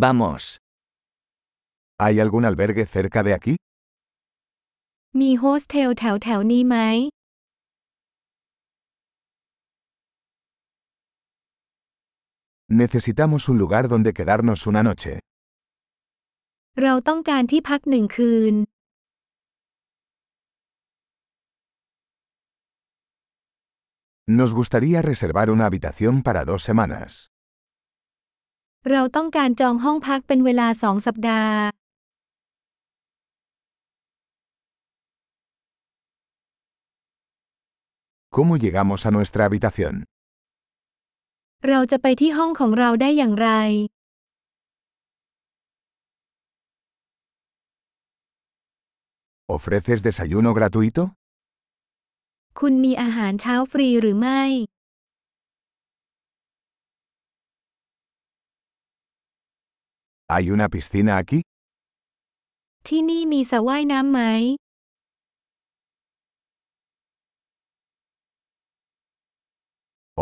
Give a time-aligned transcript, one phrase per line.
[0.00, 0.61] Vamos.
[1.99, 3.55] ¿Hay algún albergue cerca de aquí?
[5.19, 6.77] มีโฮสเทลแถวแถวๆนี้ไหม
[12.81, 15.13] Necesitamos un lugar donde quedarnos una noche.
[16.81, 18.55] เราต้องการที่พักหนึ่งคืน
[24.39, 27.09] Nos gustaría reservar una habitación para dos semanas.
[28.89, 31.59] เราต้องการจองห้องพักเป็นเวลาสองสัปดาห์
[38.35, 39.95] ¿Cómo llegamos a nuestra habitación?
[41.67, 43.49] เราจะไปที่ห้องของเราได้อย่างไร
[49.55, 51.03] ¿Ofreces desayuno gratuito?
[52.59, 54.41] คุณมีอาหารเช้าฟรีหรือไม่
[60.34, 61.40] ¿Hay una piscina aquí?
[62.86, 64.20] ที่นี่มีสระว่ายน้ำไหม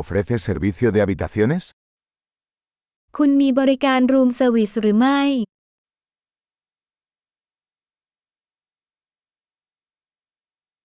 [0.00, 1.62] ¿Ofreces servicio de habitaciones?
[3.16, 5.20] คุณมีบริการรูมเซอร์วิสหรือไม่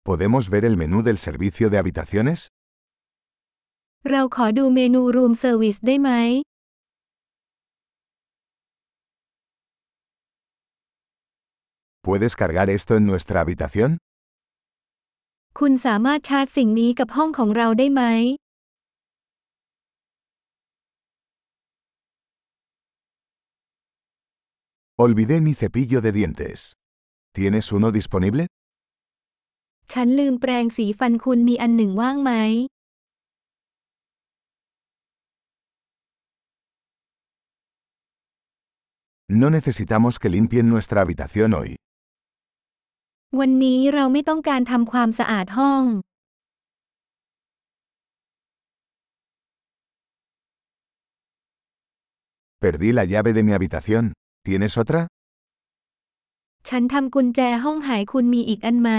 [0.08, 2.40] ¿Podemos ver el menú del servicio de habitaciones?
[4.10, 6.10] เราขอดูเมนูรูมเซอร์วิสได้ไหม
[12.06, 13.90] ¿Puedes cargar esto en nuestra habitación?
[15.58, 18.02] คุณสามารถชาร์จสิ่งนี้กับห้องของเราได้ไหม
[25.04, 26.58] Olvidé mi cepillo de dientes.
[27.36, 28.42] ¿Tienes uno disponible?
[29.92, 32.30] ฉันลืมแปรงสีฟันคุณมีอันหนึ่งว่างไหม
[39.40, 41.70] No necesitamos que limpien nuestra habitación hoy.
[43.35, 45.83] วันนี้เราไม่ต้องการทำความสะอาดห้อง
[52.63, 54.03] Perdí la llave de mi habitación.
[54.45, 55.01] ¿Tienes otra?
[56.69, 58.89] ฉันทำกุญแจห้องหายคุณมีอีกอันไหม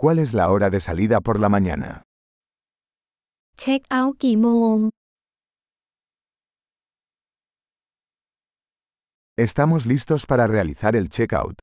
[0.00, 1.90] ¿Cuál es la hora de salida por la mañana?
[3.60, 4.76] เช็คเอาท์กี่โมง
[9.39, 11.55] Estamos listos para realizar el checkout.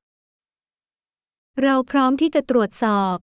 [1.61, 3.17] เราพร้อมที่จะตรวจสอบ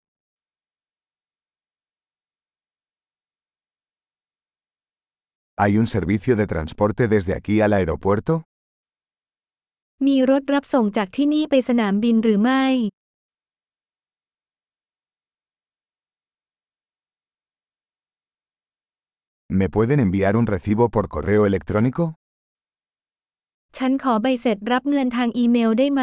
[5.61, 8.33] ¿Hay un servicio de transporte desde aquí al aeropuerto?
[10.07, 12.65] มีรถรับส่งจากที่นี่ไปสนามบินหรือไม่
[19.59, 22.03] ¿Me pueden enviar un recibo por correo electrónico?
[23.78, 26.02] ฉันขอใบเสร็จรับเงินทางอีเมลได้ไหม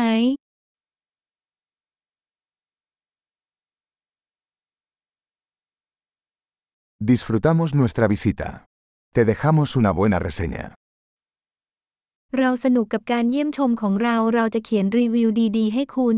[7.12, 8.50] Disfrutamos nuestra visita.
[9.16, 10.66] Te dejamos una buena reseña.
[12.40, 16.18] เราสนุกกับการเยี่ยมชมของเรา เราจะเขียนรีวิวดี ๆ ให้คุณ